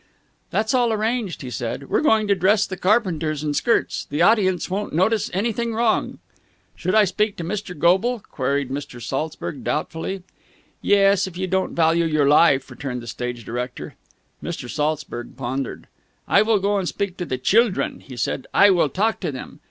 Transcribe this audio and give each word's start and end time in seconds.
"That's 0.49 0.73
all 0.73 0.91
arranged," 0.91 1.43
he 1.43 1.51
said. 1.51 1.87
"We're 1.87 2.01
going 2.01 2.27
to 2.27 2.33
dress 2.33 2.65
the 2.65 2.75
carpenters 2.75 3.43
in 3.43 3.53
skirts. 3.53 4.05
The 4.09 4.23
audience 4.23 4.67
won't 4.67 4.93
notice 4.95 5.29
anything 5.31 5.75
wrong." 5.75 6.17
"Should 6.75 6.95
I 6.95 7.03
speak 7.05 7.35
to 7.35 7.43
Mr. 7.43 7.77
Goble?" 7.77 8.23
queried 8.31 8.71
Mr. 8.71 8.99
Saltzburg 8.99 9.63
doubtfully. 9.63 10.23
"Yes, 10.81 11.27
if 11.27 11.37
you 11.37 11.45
don't 11.45 11.75
value 11.75 12.05
your 12.05 12.27
life," 12.27 12.71
returned 12.71 13.03
the 13.03 13.05
stage 13.05 13.45
director. 13.45 13.93
Mr. 14.43 14.67
Saltzburg 14.67 15.37
pondered. 15.37 15.85
"I 16.27 16.41
will 16.41 16.57
go 16.57 16.79
and 16.79 16.87
speak 16.87 17.15
to 17.17 17.25
the 17.25 17.37
childrun," 17.37 17.99
he 17.99 18.17
said. 18.17 18.47
"I 18.55 18.71
will 18.71 18.89
talk 18.89 19.19
to 19.19 19.31
them. 19.31 19.59